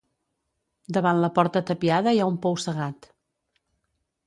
[0.97, 3.09] Davant la porta tapiada hi ha un pou cegat.